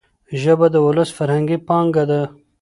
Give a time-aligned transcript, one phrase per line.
[0.41, 2.21] ژبه د ولس فرهنګي پانګه ده.